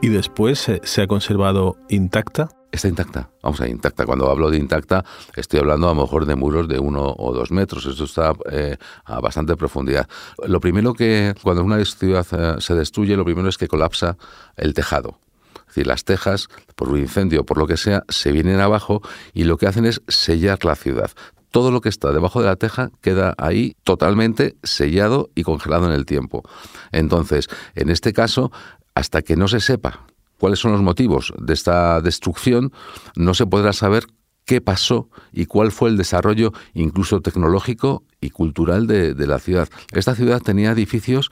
¿Y 0.00 0.08
después 0.08 0.70
se 0.82 1.02
ha 1.02 1.06
conservado 1.06 1.78
intacta? 1.88 2.48
Está 2.74 2.88
intacta. 2.88 3.30
Vamos 3.42 3.60
a 3.60 3.68
intacta. 3.68 4.04
Cuando 4.04 4.30
hablo 4.30 4.50
de 4.50 4.58
intacta, 4.58 5.04
estoy 5.36 5.60
hablando 5.60 5.88
a 5.88 5.94
lo 5.94 6.02
mejor 6.02 6.26
de 6.26 6.34
muros 6.34 6.68
de 6.68 6.78
uno 6.78 7.14
o 7.16 7.32
dos 7.32 7.50
metros. 7.50 7.86
Esto 7.86 8.04
está 8.04 8.32
eh, 8.50 8.76
a 9.04 9.20
bastante 9.20 9.56
profundidad. 9.56 10.08
Lo 10.46 10.60
primero 10.60 10.94
que, 10.94 11.34
cuando 11.42 11.62
una 11.62 11.82
ciudad 11.84 12.26
eh, 12.32 12.60
se 12.60 12.74
destruye, 12.74 13.16
lo 13.16 13.24
primero 13.24 13.48
es 13.48 13.58
que 13.58 13.68
colapsa 13.68 14.16
el 14.56 14.74
tejado. 14.74 15.18
Es 15.54 15.66
decir, 15.68 15.86
las 15.86 16.04
tejas, 16.04 16.48
por 16.76 16.88
un 16.88 16.98
incendio 16.98 17.40
o 17.40 17.44
por 17.44 17.58
lo 17.58 17.66
que 17.66 17.76
sea, 17.76 18.04
se 18.08 18.32
vienen 18.32 18.60
abajo 18.60 19.00
y 19.32 19.44
lo 19.44 19.56
que 19.56 19.66
hacen 19.66 19.86
es 19.86 20.02
sellar 20.08 20.64
la 20.64 20.76
ciudad. 20.76 21.10
Todo 21.50 21.70
lo 21.70 21.80
que 21.80 21.88
está 21.88 22.12
debajo 22.12 22.40
de 22.40 22.46
la 22.46 22.56
teja 22.56 22.90
queda 23.00 23.34
ahí 23.38 23.76
totalmente 23.84 24.56
sellado 24.62 25.30
y 25.34 25.44
congelado 25.44 25.86
en 25.86 25.92
el 25.92 26.04
tiempo. 26.04 26.42
Entonces, 26.90 27.48
en 27.76 27.90
este 27.90 28.12
caso, 28.12 28.50
hasta 28.94 29.22
que 29.22 29.36
no 29.36 29.48
se 29.48 29.60
sepa 29.60 30.06
cuáles 30.44 30.58
son 30.58 30.72
los 30.72 30.82
motivos 30.82 31.32
de 31.38 31.54
esta 31.54 32.02
destrucción, 32.02 32.70
no 33.16 33.32
se 33.32 33.46
podrá 33.46 33.72
saber 33.72 34.04
qué 34.44 34.60
pasó 34.60 35.08
y 35.32 35.46
cuál 35.46 35.72
fue 35.72 35.88
el 35.88 35.96
desarrollo 35.96 36.52
incluso 36.74 37.22
tecnológico 37.22 38.04
y 38.20 38.28
cultural 38.28 38.86
de, 38.86 39.14
la 39.26 39.38
ciudad. 39.38 39.70
Esta 39.92 40.14
ciudad 40.14 40.42
tenía 40.42 40.72
edificios 40.72 41.30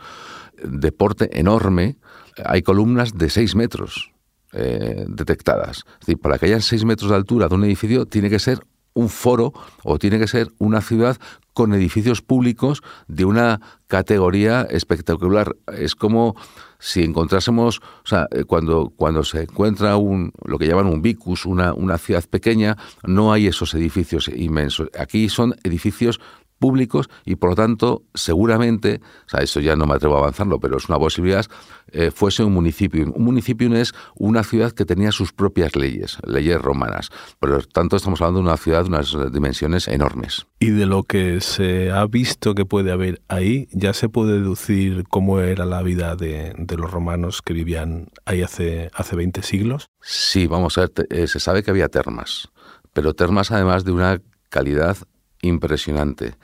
de 0.65 0.93
porte 0.93 1.39
enorme, 1.39 1.99
hay 2.43 2.63
columnas 2.63 3.19
de 3.19 3.29
seis 3.29 3.55
metros 3.55 4.13
eh, 4.55 5.05
detectadas. 5.09 5.85
Es 6.01 6.07
decir, 6.07 6.19
para 6.19 6.39
que 6.39 6.47
haya 6.47 6.63
seis 6.63 6.87
metros 6.87 7.11
de 7.11 7.17
altura 7.17 7.49
de 7.49 7.55
un 7.55 7.65
edificio 7.65 8.07
tiene 8.07 8.31
que 8.31 8.39
ser 8.39 8.61
un 8.95 9.09
foro 9.09 9.53
o 9.83 9.99
tiene 9.99 10.19
que 10.19 10.29
ser 10.29 10.49
una 10.59 10.81
ciudad 10.81 11.17
con 11.53 11.75
edificios 11.75 12.23
públicos 12.23 12.83
de 13.09 13.25
una 13.25 13.61
categoría 13.87 14.63
espectacular. 14.63 15.55
Es 15.77 15.95
como 15.95 16.35
si 16.79 17.03
encontrásemos, 17.03 17.79
o 17.79 18.07
sea, 18.07 18.27
eh, 18.31 18.45
cuando, 18.45 18.93
cuando 18.97 19.23
se 19.23 19.43
encuentra 19.43 19.97
un, 19.97 20.33
lo 20.45 20.59
que 20.59 20.67
llaman 20.67 20.87
un 20.87 21.03
vicus, 21.03 21.45
una, 21.45 21.75
una 21.75 21.99
ciudad 21.99 22.25
pequeña, 22.25 22.77
no 23.07 23.33
hay 23.33 23.47
esos 23.47 23.75
edificios 23.75 24.29
inmensos. 24.29 24.89
Aquí 24.99 25.29
son 25.29 25.55
edificios 25.63 26.21
públicos 26.63 27.11
y 27.25 27.35
por 27.35 27.51
lo 27.51 27.57
tanto 27.57 28.05
seguramente, 28.15 29.01
o 29.27 29.29
sea, 29.29 29.41
eso 29.41 29.59
ya 29.59 29.75
no 29.75 29.85
me 29.85 29.95
atrevo 29.95 30.15
a 30.15 30.19
avanzarlo, 30.21 30.61
pero 30.61 30.77
es 30.77 30.89
una 30.89 30.97
posibilidad, 30.97 31.45
eh, 31.91 32.13
fuese 32.13 32.45
un 32.45 32.53
municipio. 32.53 33.13
Un 33.13 33.25
municipio 33.25 33.75
es 33.75 33.93
una 34.15 34.45
ciudad 34.45 34.71
que 34.71 34.85
tenía 34.85 35.11
sus 35.11 35.33
propias 35.33 35.75
leyes, 35.75 36.19
leyes 36.25 36.63
romanas. 36.63 37.11
Por 37.41 37.51
lo 37.51 37.61
tanto, 37.63 37.97
estamos 37.97 38.21
hablando 38.21 38.39
de 38.41 38.47
una 38.47 38.57
ciudad 38.57 38.85
de 38.85 38.89
unas 38.91 39.33
dimensiones 39.33 39.89
enormes. 39.89 40.47
Y 40.61 40.71
de 40.71 40.87
lo 40.87 41.03
que 41.03 41.41
se 41.41 41.91
ha 41.91 42.07
visto 42.07 42.55
que 42.55 42.65
puede 42.65 42.93
haber 42.93 43.21
ahí, 43.27 43.67
ya 43.73 43.93
se 43.93 44.09
puede 44.09 44.35
deducir 44.35 45.05
cómo 45.09 45.41
era 45.41 45.65
la 45.65 45.83
vida 45.83 46.15
de, 46.15 46.55
los 46.79 46.91
romanos 46.91 47.43
que 47.43 47.53
vivían 47.55 48.07
ahí 48.25 48.43
hace, 48.43 48.89
hace 48.95 49.17
20 49.17 49.43
siglos. 49.43 49.87
Sí, 50.01 50.47
vamos 50.47 50.79
a 50.79 50.83
ver, 50.83 50.93
eh, 51.11 51.27
se 51.27 51.41
sabe 51.41 51.65
que 51.65 51.73
había 51.73 51.89
termas, 51.89 52.49
pero 52.93 53.15
termas 53.15 53.51
además 53.51 53.85
de 53.85 53.93
una 53.93 54.23
calidad 54.49 54.97
impresionante. 55.43 56.35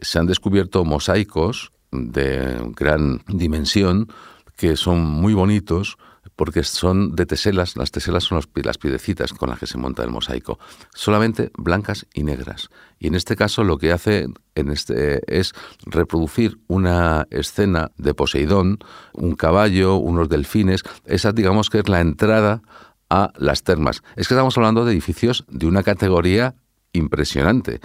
se 0.00 0.18
han 0.18 0.26
descubierto 0.26 0.84
mosaicos 0.84 1.72
de 1.90 2.58
gran 2.76 3.22
dimensión 3.26 4.08
que 4.56 4.76
son 4.76 5.04
muy 5.04 5.34
bonitos 5.34 5.98
porque 6.36 6.62
son 6.62 7.14
de 7.14 7.26
teselas, 7.26 7.76
las 7.76 7.90
teselas 7.90 8.24
son 8.24 8.40
las 8.64 8.78
piedecitas 8.78 9.32
con 9.32 9.50
las 9.50 9.58
que 9.58 9.66
se 9.66 9.76
monta 9.76 10.02
el 10.02 10.10
mosaico, 10.10 10.58
solamente 10.94 11.50
blancas 11.56 12.06
y 12.14 12.22
negras. 12.22 12.70
Y 12.98 13.08
en 13.08 13.14
este 13.14 13.36
caso 13.36 13.64
lo 13.64 13.78
que 13.78 13.92
hace 13.92 14.28
en 14.54 14.70
este, 14.70 15.20
es 15.26 15.52
reproducir 15.84 16.58
una 16.68 17.26
escena 17.30 17.90
de 17.96 18.14
Poseidón, 18.14 18.78
un 19.12 19.34
caballo, 19.34 19.96
unos 19.96 20.28
delfines, 20.28 20.84
esa 21.04 21.32
digamos 21.32 21.70
que 21.70 21.80
es 21.80 21.88
la 21.88 22.00
entrada 22.00 22.62
a 23.10 23.32
las 23.36 23.62
termas. 23.62 24.02
Es 24.16 24.26
que 24.26 24.34
estamos 24.34 24.56
hablando 24.56 24.84
de 24.84 24.92
edificios 24.92 25.44
de 25.48 25.66
una 25.66 25.82
categoría 25.82 26.54
impresionante. 26.92 27.80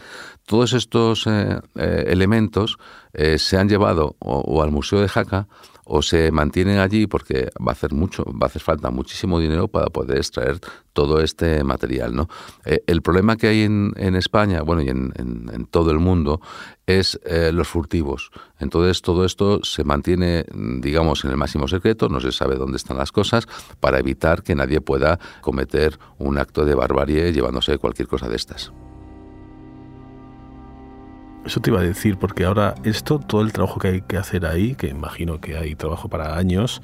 Todos 0.46 0.74
estos 0.74 1.28
eh, 1.28 1.60
eh, 1.76 2.06
elementos 2.08 2.78
eh, 3.14 3.38
se 3.38 3.58
han 3.58 3.70
llevado 3.70 4.16
o, 4.20 4.62
al 4.62 4.72
Museo 4.72 5.02
de 5.02 5.10
Jaca 5.10 5.48
o 5.90 6.02
se 6.02 6.32
mantienen 6.32 6.80
allí 6.80 7.08
porque 7.08 7.50
va 7.66 7.72
a 7.72 7.72
hacer 7.72 7.94
mucho, 7.94 8.26
va 8.26 8.44
a 8.44 8.46
hacer 8.48 8.62
falta 8.62 8.90
muchísimo 8.90 9.40
dinero 9.40 9.70
para 9.70 9.88
poder 9.88 10.18
extraer 10.18 10.60
todo 10.92 11.22
este 11.22 11.64
material. 11.64 12.14
¿no? 12.14 12.28
el 12.66 13.02
problema 13.02 13.38
que 13.38 13.48
hay 13.48 13.62
en, 13.62 14.16
España, 14.16 14.64
bueno, 14.64 14.82
y 14.82 14.90
en, 14.90 15.14
en, 15.16 15.66
todo 15.66 15.92
el 15.92 16.00
mundo, 16.00 16.42
es 16.86 17.18
los 17.54 17.70
furtivos. 17.70 18.32
Entonces 18.60 19.02
todo 19.02 19.24
esto 19.24 19.64
se 19.64 19.86
mantiene, 19.86 20.44
digamos, 20.82 21.24
en 21.24 21.32
el 21.32 21.38
máximo 21.38 21.70
secreto, 21.70 22.10
no 22.10 22.20
se 22.20 22.34
sabe 22.34 22.56
dónde 22.56 22.76
están 22.76 22.98
las 22.98 23.14
cosas, 23.14 23.48
para 23.80 24.00
evitar 24.00 24.44
que 24.44 24.56
nadie 24.56 24.82
pueda 24.82 25.20
cometer 25.40 25.98
un 26.18 26.38
acto 26.38 26.66
de 26.66 26.76
barbarie 26.76 27.32
llevándose 27.32 27.78
cualquier 27.78 28.10
cosa 28.10 28.28
de 28.28 28.36
estas. 28.36 28.74
Eso 31.48 31.62
te 31.62 31.70
iba 31.70 31.80
a 31.80 31.84
decir, 31.84 32.18
porque 32.18 32.44
ahora 32.44 32.76
esto, 32.84 33.20
todo 33.20 33.40
el 33.42 33.54
trabajo 33.54 33.80
que 33.80 33.88
hay 33.88 34.02
que 34.02 34.18
hacer 34.18 34.46
ahí, 34.46 34.76
que 34.76 34.88
imagino 34.88 35.40
que 35.40 35.58
hay 35.58 35.76
trabajo 35.76 36.10
para 36.10 36.38
años, 36.38 36.82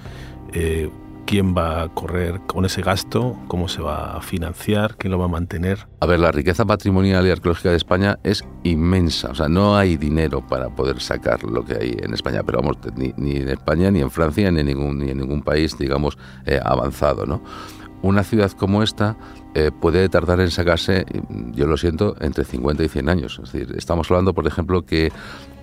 eh, 0.54 0.90
¿quién 1.26 1.54
va 1.54 1.82
a 1.82 1.90
correr 1.90 2.40
con 2.48 2.64
ese 2.64 2.82
gasto? 2.82 3.38
¿Cómo 3.50 3.68
se 3.68 3.82
va 3.82 4.16
a 4.16 4.22
financiar? 4.22 4.96
¿Quién 4.96 5.12
lo 5.12 5.20
va 5.20 5.26
a 5.26 5.28
mantener? 5.28 5.86
A 6.00 6.06
ver, 6.06 6.22
la 6.22 6.32
riqueza 6.32 6.64
patrimonial 6.64 7.28
y 7.28 7.32
arqueológica 7.32 7.72
de 7.72 7.76
España 7.76 8.20
es 8.24 8.46
inmensa. 8.64 9.32
O 9.32 9.36
sea, 9.36 9.50
no 9.50 9.76
hay 9.76 9.98
dinero 9.98 10.48
para 10.48 10.70
poder 10.70 11.02
sacar 11.02 11.44
lo 11.44 11.66
que 11.66 11.74
hay 11.74 11.98
en 12.00 12.14
España. 12.14 12.42
Pero 12.44 12.62
vamos, 12.62 12.78
ni, 12.96 13.36
en 13.36 13.50
España, 13.50 13.92
ni 13.92 14.00
en 14.00 14.12
Francia, 14.12 14.50
ni 14.50 14.62
en 14.62 14.68
ningún, 14.68 14.98
ni 14.98 15.12
en 15.12 15.18
ningún 15.18 15.44
país, 15.44 15.78
digamos, 15.78 16.18
eh, 16.46 16.62
avanzado, 16.64 17.26
¿no? 17.26 17.44
Una 18.04 18.24
ciudad 18.24 18.52
como 18.52 18.84
esta 18.84 19.16
eh, 19.56 19.72
puede 19.72 20.08
tardar 20.10 20.40
en 20.42 20.52
sacarse, 20.52 21.06
yo 21.54 21.66
lo 21.66 21.78
siento, 21.78 22.16
entre 22.20 22.44
50 22.44 22.84
y 22.84 22.90
100 22.90 23.10
años. 23.10 23.40
Es 23.42 23.52
decir, 23.52 23.76
estamos 23.76 24.12
hablando, 24.12 24.34
por 24.34 24.46
ejemplo, 24.46 24.86
que 24.86 25.08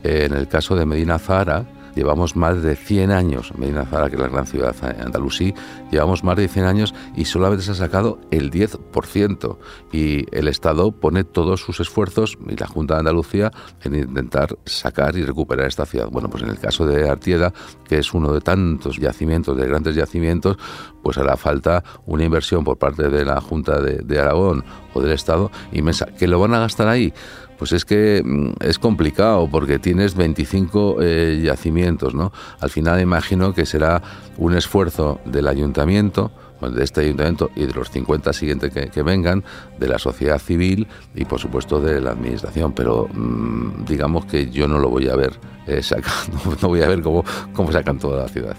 eh, 0.03 0.27
en 0.29 0.35
el 0.35 0.49
caso 0.49 0.75
de 0.75 0.87
Medina 0.87 1.19
Zahara, 1.19 1.67
Llevamos 2.01 2.35
más 2.35 2.63
de 2.63 2.77
100 2.77 3.11
años, 3.11 3.53
Medina 3.59 3.85
Zara, 3.85 4.09
que 4.09 4.17
es 4.17 4.23
la 4.23 4.29
gran 4.29 4.47
ciudad 4.47 4.75
andalusí, 5.05 5.53
llevamos 5.91 6.25
más 6.25 6.35
de 6.35 6.49
100 6.49 6.65
años 6.65 6.95
y 7.15 7.27
solamente 7.27 7.63
se 7.63 7.73
ha 7.73 7.75
sacado 7.75 8.19
el 8.31 8.51
10%. 8.51 9.59
Y 9.93 10.25
el 10.35 10.49
Estado 10.49 10.93
pone 10.93 11.25
todos 11.25 11.61
sus 11.61 11.79
esfuerzos, 11.79 12.39
y 12.49 12.57
la 12.57 12.67
Junta 12.67 12.95
de 12.95 13.01
Andalucía, 13.01 13.51
en 13.83 13.97
intentar 13.97 14.57
sacar 14.65 15.15
y 15.15 15.25
recuperar 15.25 15.67
esta 15.67 15.85
ciudad. 15.85 16.09
Bueno, 16.11 16.31
pues 16.31 16.43
en 16.43 16.49
el 16.49 16.59
caso 16.59 16.87
de 16.87 17.07
Artieda, 17.07 17.53
que 17.87 17.99
es 17.99 18.15
uno 18.15 18.33
de 18.33 18.41
tantos 18.41 18.97
yacimientos, 18.97 19.55
de 19.59 19.67
grandes 19.67 19.95
yacimientos, 19.95 20.57
pues 21.03 21.19
hará 21.19 21.37
falta 21.37 21.85
una 22.07 22.25
inversión 22.25 22.65
por 22.65 22.79
parte 22.79 23.11
de 23.11 23.27
la 23.27 23.43
Junta 23.43 23.79
de, 23.79 24.19
Aragón 24.19 24.65
o 24.95 25.03
del 25.03 25.13
Estado 25.13 25.51
inmensa. 25.73 26.07
¿Que 26.07 26.27
lo 26.27 26.41
van 26.41 26.55
a 26.55 26.61
gastar 26.61 26.89
ahí? 26.89 27.13
Pues 27.61 27.73
es 27.73 27.85
que 27.85 28.23
mm, 28.25 28.53
es 28.61 28.79
complicado 28.79 29.47
porque 29.51 29.79
tienes 29.79 30.15
25 30.15 30.97
eh, 31.03 31.43
yacimientos, 31.45 32.15
¿no? 32.15 32.33
Al 32.59 32.71
final 32.71 33.03
imagino 33.03 33.53
que 33.53 33.67
será 33.67 34.03
un 34.39 34.57
esfuerzo 34.57 35.21
del 35.27 35.47
ayuntamiento, 35.47 36.33
de 36.63 36.83
este 36.83 37.03
ayuntamiento 37.03 37.51
y 37.55 37.67
de 37.67 37.75
los 37.75 37.91
50 37.91 38.33
siguientes 38.33 38.73
que, 38.73 39.03
vengan, 39.03 39.45
de 39.79 39.89
la 39.89 39.99
sociedad 39.99 40.39
civil 40.39 40.89
y 41.15 41.27
por 41.27 41.39
supuesto 41.39 41.83
de 41.83 42.01
la 42.01 42.13
administración, 42.13 42.73
pero 42.73 43.09
mm, 43.13 43.85
digamos 43.85 44.25
que 44.25 44.49
yo 44.49 44.67
no 44.67 44.79
lo 44.79 44.89
voy 44.89 45.11
a 45.11 45.17
ver 45.17 45.39
eh, 45.67 45.83
sacando, 45.83 46.57
no 46.63 46.69
voy 46.69 46.81
a 46.81 46.89
ver 46.89 47.03
cómo, 47.03 47.25
cómo 47.53 47.71
sacan 47.73 47.99
toda 47.99 48.23
la 48.23 48.29
ciudad. 48.29 48.57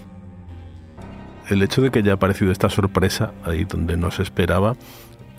El 1.48 1.60
hecho 1.60 1.82
de 1.82 1.90
que 1.90 1.98
haya 1.98 2.12
aparecido 2.12 2.52
esta 2.52 2.70
sorpresa 2.70 3.32
ahí 3.44 3.64
donde 3.64 3.96
no 3.96 4.12
se 4.12 4.22
esperaba, 4.22 4.76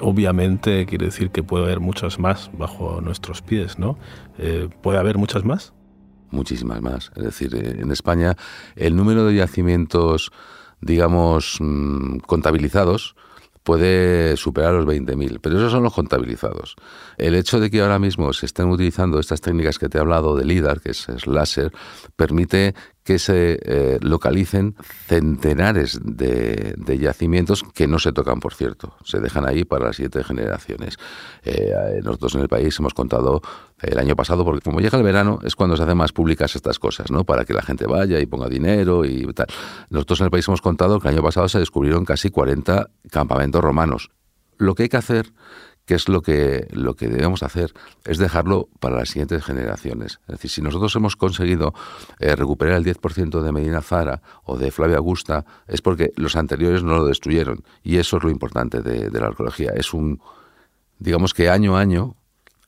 obviamente 0.03 0.86
quiere 0.86 1.05
decir 1.05 1.31
que 1.31 1.43
puede 1.43 1.65
haber 1.65 1.79
muchas 1.79 2.19
más 2.19 2.51
bajo 2.57 3.01
nuestros 3.01 3.41
pies, 3.41 3.79
¿no? 3.79 3.98
Eh, 4.38 4.69
¿Puede 4.81 5.00
haber 5.00 5.17
muchas 5.17 5.45
más? 5.45 5.74
Muchísimas 6.29 6.81
más. 6.81 7.12
Es 7.15 7.24
decir, 7.24 7.55
eh, 7.55 7.79
en 7.79 7.91
España 7.91 8.36
el 8.75 8.95
número 8.95 9.25
de 9.25 9.36
yacimientos, 9.36 10.31
digamos, 10.81 11.57
mm, 11.60 12.17
contabilizados, 12.19 13.15
puede 13.63 14.36
superar 14.36 14.74
los 14.74 14.86
20.000, 14.86 15.39
pero 15.39 15.57
esos 15.57 15.72
son 15.72 15.83
los 15.83 15.93
contabilizados. 15.93 16.75
El 17.17 17.33
hecho 17.36 17.62
de 17.62 17.72
que 17.72 17.81
ahora 17.81 17.98
mismo 17.98 18.33
se 18.33 18.45
estén 18.45 18.69
utilizando 18.69 19.19
estas 19.19 19.39
técnicas 19.39 19.79
que 19.79 19.88
te 19.88 19.98
he 19.98 20.01
hablado 20.01 20.36
de 20.36 20.43
LIDAR, 20.43 20.81
que 20.81 20.91
es, 20.91 21.07
es 21.07 21.27
láser, 21.27 21.72
permite 22.17 22.75
que 23.03 23.19
se 23.19 23.60
eh, 23.63 24.00
localicen 24.01 24.75
centenares 25.07 26.00
de, 26.03 26.75
yacimientos 27.00 27.63
que 27.74 27.88
no 27.88 28.00
se 28.00 28.13
tocan, 28.13 28.39
por 28.39 28.53
cierto, 28.53 28.95
se 29.03 29.19
dejan 29.19 29.48
ahí 29.48 29.65
para 29.65 29.86
las 29.86 29.98
siguientes 29.98 30.25
generaciones. 30.25 30.98
Eh, 31.43 32.01
nosotros 32.03 32.36
en 32.36 32.41
el 32.41 32.48
país 32.48 32.77
hemos 32.79 32.93
contado 32.93 33.41
el 33.81 34.00
año 34.00 34.15
pasado, 34.15 34.45
porque 34.45 34.62
como 34.62 34.79
llega 34.79 34.98
el 34.98 35.03
verano 35.03 35.39
es 35.43 35.55
cuando 35.55 35.75
se 35.75 35.83
hacen 35.83 35.98
más 35.98 36.13
públicas 36.13 36.55
estas 36.55 36.79
cosas, 36.79 37.12
¿no? 37.12 37.25
Para 37.25 37.43
que 37.43 37.53
la 37.53 37.62
gente 37.62 37.86
vaya 37.86 38.19
y 38.19 38.25
ponga 38.25 38.48
dinero 38.48 39.03
y 39.03 39.25
tal. 39.33 39.48
Nosotros 39.89 40.22
en 40.22 40.25
el 40.25 40.31
país 40.31 40.48
hemos 40.48 40.62
contado 40.62 41.00
que 41.00 41.10
el 41.10 41.15
año 41.15 41.24
pasado 41.24 41.50
se 41.50 41.60
descubrieron 41.60 42.05
casi 42.05 42.29
40 42.29 42.89
campamentos 43.12 43.62
romanos. 43.62 44.12
Lo 44.57 44.75
que 44.75 44.83
hay 44.83 44.89
que 44.89 44.98
hacer 44.98 45.33
¿Qué 45.86 45.96
es 45.96 46.08
lo 46.08 46.22
que, 46.22 46.68
lo 46.72 46.96
que 46.96 47.10
debemos 47.10 47.44
hacer? 47.44 47.74
Es 48.06 48.18
dejarlo 48.18 48.70
para 48.80 48.98
las 48.98 49.10
siguientes 49.10 49.44
generaciones. 49.44 50.22
Es 50.28 50.36
decir, 50.36 50.50
si 50.50 50.62
nosotros 50.62 50.96
hemos 50.96 51.18
conseguido 51.18 51.74
eh, 52.20 52.36
recuperar 52.38 52.75
el 52.75 52.86
10% 52.86 53.42
de 53.42 53.52
Medina 53.52 53.82
Zara 53.82 54.22
o 54.46 54.58
de 54.58 54.72
Flavia 54.72 54.98
Augusta, 54.98 55.46
es 55.68 55.82
porque 55.82 56.13
los 56.16 56.38
anteriores 56.38 56.84
no 56.84 56.96
lo 56.96 57.06
destruyeron. 57.06 57.63
Y 57.84 57.98
eso 57.98 58.18
es 58.18 58.24
lo 58.24 58.30
importante 58.30 58.82
de, 58.82 59.10
la 59.12 59.28
arqueología. 59.28 59.72
Es 59.75 59.94
un, 59.94 60.22
digamos 61.00 61.34
que 61.34 61.50
año 61.50 61.75
a 61.75 61.82
año, 61.82 62.16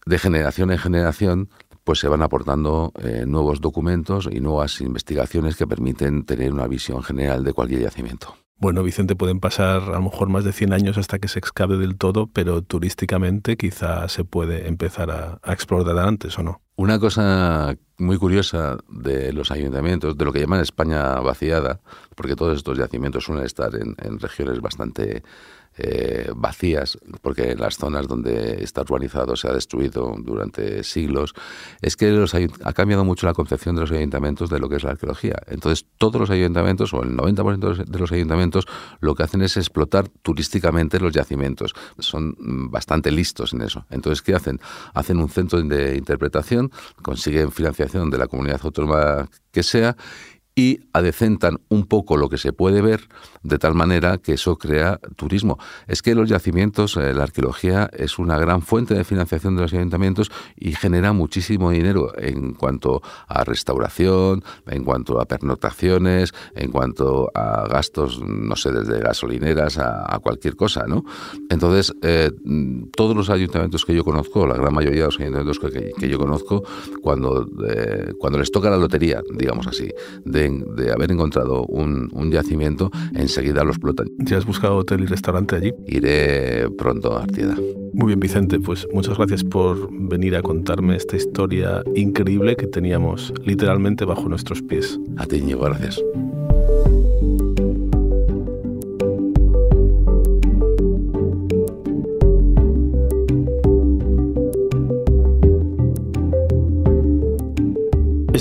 de 0.06 0.20
generación 0.20 0.72
en 0.72 0.78
generación, 0.78 1.50
pues 1.86 2.00
se 2.00 2.10
van 2.10 2.22
aportando 2.22 2.92
eh, 3.02 3.24
nuevos 3.26 3.62
documentos 3.62 4.28
y 4.30 4.42
nuevas 4.42 4.82
investigaciones 4.82 5.56
que 5.56 5.68
permiten 5.68 6.26
tener 6.26 6.52
una 6.52 6.68
visión 6.68 7.02
general 7.02 7.46
de 7.46 7.54
cualquier 7.54 7.82
yacimiento. 7.82 8.36
Bueno, 8.58 8.84
Vicente, 8.84 9.18
pueden 9.18 9.42
pasar 9.42 9.84
a 9.84 9.98
lo 9.98 10.02
mejor 10.02 10.30
más 10.30 10.46
de 10.46 10.54
100 10.54 10.72
años 10.72 10.98
hasta 10.98 11.20
que 11.20 11.28
se 11.28 11.40
excave 11.40 11.78
del 11.78 11.98
todo, 11.98 12.28
pero 12.28 12.62
turísticamente 12.62 13.58
quizá 13.58 14.08
se 14.08 14.24
puede 14.24 14.68
empezar 14.68 15.12
a, 15.12 15.40
explorar 15.52 15.98
antes 16.00 16.40
o 16.40 16.44
no. 16.44 16.62
Una 16.78 16.98
cosa 16.98 17.76
muy 17.98 18.18
curiosa 18.18 18.78
de 18.90 19.34
los 19.34 19.52
ayuntamientos, 19.52 20.18
de 20.18 20.26
lo 20.26 20.32
que 20.32 20.40
llaman 20.40 20.62
España 20.62 21.20
vaciada, 21.20 21.82
porque 22.16 22.36
todos 22.36 22.58
estos 22.58 22.78
yacimientos 22.78 23.26
suelen 23.26 23.46
estar 23.46 23.76
en, 23.76 23.96
en 24.02 24.20
regiones 24.20 24.62
bastante 24.62 25.24
eh, 25.78 26.32
vacías, 26.36 26.98
porque 27.22 27.52
en 27.52 27.60
las 27.60 27.78
zonas 27.78 28.08
donde 28.08 28.64
está 28.64 28.82
urbanizado 28.82 29.36
se 29.36 29.48
ha 29.48 29.54
destruido 29.54 30.16
durante 30.20 30.84
siglos, 30.84 31.34
es 31.82 31.98
que 31.98 32.12
los, 32.12 32.34
ha 32.34 32.74
cambiado 32.74 33.04
mucho 33.04 33.26
la 33.26 33.34
concepción 33.34 33.76
de 33.76 33.82
los 33.82 33.92
ayuntamientos 33.92 34.50
de 34.50 34.60
lo 34.60 34.70
que 34.70 34.78
es 34.78 34.84
la 34.84 34.92
arqueología. 34.92 35.36
Entonces, 35.48 35.86
todos 35.98 36.20
los 36.20 36.30
ayuntamientos, 36.30 36.94
o 36.94 37.04
el 37.04 37.16
90% 37.16 37.86
de 37.86 38.00
los 38.00 38.12
ayuntamientos, 38.12 38.68
lo 39.00 39.16
que 39.16 39.24
hacen 39.24 39.42
es 39.42 39.58
explotar 39.58 40.08
turísticamente 40.22 41.00
los 41.00 41.14
yacimientos. 41.14 41.74
Son 42.00 42.36
bastante 42.72 43.12
listos 43.12 43.54
en 43.54 43.62
eso. 43.62 43.86
Entonces, 43.90 44.22
¿qué 44.22 44.36
hacen? 44.36 44.60
Hacen 44.94 45.18
un 45.18 45.30
centro 45.30 45.62
de 45.62 45.98
interpretación, 45.98 46.72
consiguen 47.02 47.52
financiación 47.52 48.10
de 48.10 48.18
la 48.18 48.28
comunidad 48.28 48.62
autónoma 48.64 49.30
que 49.52 49.64
sea 49.64 49.96
y 50.56 50.80
adecentan 50.94 51.60
un 51.68 51.86
poco 51.86 52.16
lo 52.16 52.30
que 52.30 52.38
se 52.38 52.54
puede 52.54 52.82
ver 52.82 53.10
de 53.44 53.60
tal 53.60 53.76
manera 53.76 54.18
que 54.18 54.34
eso 54.34 54.58
crea 54.58 55.00
turismo. 55.18 55.60
Es 55.88 56.02
que 56.02 56.16
los 56.16 56.30
yacimientos, 56.30 56.96
eh, 56.98 57.14
la 57.14 57.24
arqueología 57.24 57.90
es 57.94 58.18
una 58.18 58.40
gran 58.40 58.62
fuente 58.62 58.96
de 58.96 59.04
financiación 59.04 59.56
de 59.56 59.64
los 59.64 59.74
ayuntamientos 59.74 60.32
y 60.56 60.72
genera 60.72 61.12
muchísimo 61.14 61.72
dinero 61.72 62.14
en 62.18 62.54
cuanto 62.54 63.02
a 63.28 63.44
restauración, 63.44 64.44
en 64.68 64.84
cuanto 64.86 65.20
a 65.20 65.26
pernotaciones, 65.26 66.34
en 66.56 66.72
cuanto 66.72 67.30
a 67.36 67.68
gastos, 67.68 68.22
no 68.22 68.56
sé, 68.56 68.72
desde 68.72 69.00
gasolineras 69.00 69.78
a, 69.78 70.20
cualquier 70.24 70.56
cosa, 70.56 70.86
¿no? 70.88 71.04
Entonces, 71.50 71.94
eh, 72.02 72.32
todos 72.96 73.16
los 73.16 73.30
ayuntamientos 73.30 73.86
que 73.86 73.94
yo 73.94 74.04
conozco, 74.04 74.48
la 74.48 74.56
gran 74.56 74.74
mayoría 74.74 75.02
de 75.02 75.08
los 75.08 75.20
ayuntamientos 75.20 75.60
que, 75.60 76.10
yo 76.10 76.18
conozco, 76.18 76.64
cuando, 77.02 77.46
eh, 77.68 78.14
cuando 78.18 78.40
les 78.40 78.50
toca 78.50 78.70
la 78.70 78.78
lotería, 78.78 79.22
digamos 79.38 79.68
así, 79.68 79.90
de 80.24 80.45
de, 80.50 80.92
haber 80.92 81.12
encontrado 81.12 81.66
un, 81.66 82.10
un, 82.14 82.32
yacimiento, 82.32 82.92
enseguida 83.14 83.64
lo 83.64 83.72
explotan. 83.72 84.08
¿Ya 84.20 84.38
has 84.38 84.46
buscado 84.46 84.78
hotel 84.78 85.02
y 85.02 85.06
restaurante 85.06 85.56
allí? 85.56 85.74
Iré 85.88 86.70
pronto 86.78 87.18
a 87.18 87.24
Artieda. 87.24 87.56
Muy 87.94 88.08
bien, 88.08 88.20
Vicente, 88.20 88.60
pues 88.60 88.88
muchas 88.94 89.18
gracias 89.18 89.44
por 89.44 89.90
venir 89.92 90.36
a 90.36 90.42
contarme 90.42 90.96
esta 90.98 91.16
historia 91.16 91.82
increíble 91.96 92.56
que 92.56 92.68
teníamos 92.68 93.34
literalmente 93.46 94.06
bajo 94.06 94.28
nuestros 94.28 94.62
pies. 94.62 95.00
A 95.18 95.26
ti, 95.26 95.38
Íñigo, 95.38 95.62
gracias. 95.62 96.02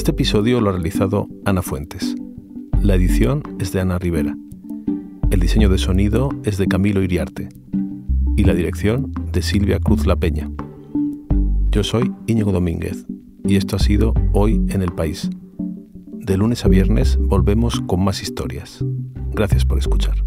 Este 0.05 0.13
episodio 0.13 0.61
lo 0.61 0.69
ha 0.69 0.75
realizado 0.75 1.29
Ana 1.47 1.63
Fuentes. 1.63 2.15
La 2.83 2.95
edición 2.95 3.43
es 3.59 3.73
de 3.73 3.81
Ana 3.81 3.99
Rivera. 3.99 4.37
El 5.31 5.41
diseño 5.41 5.71
de 5.71 5.79
sonido 5.79 6.29
es 6.45 6.59
de 6.59 6.67
Camilo 6.67 7.03
Iriarte. 7.03 7.49
Y 8.37 8.45
la 8.45 8.53
dirección 8.53 9.13
de 9.33 9.41
Silvia 9.41 9.79
Cruz 9.79 10.07
La 10.07 10.17
Peña. 10.17 10.51
Yo 11.71 11.83
soy 11.83 12.13
Íñigo 12.27 12.53
Domínguez 12.53 13.07
y 13.47 13.57
esto 13.57 13.77
ha 13.77 13.79
sido 13.79 14.13
Hoy 14.35 14.61
en 14.69 14.83
el 14.83 14.93
País. 14.93 15.31
De 16.11 16.37
lunes 16.37 16.67
a 16.67 16.69
viernes 16.69 17.17
volvemos 17.19 17.81
con 17.81 18.05
más 18.05 18.21
historias. 18.21 18.85
Gracias 19.33 19.65
por 19.65 19.79
escuchar. 19.79 20.23